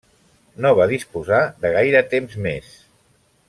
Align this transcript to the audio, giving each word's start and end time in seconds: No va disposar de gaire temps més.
No 0.65 0.71
va 0.79 0.87
disposar 0.93 1.41
de 1.67 1.73
gaire 1.77 2.05
temps 2.15 2.41
més. 2.49 2.77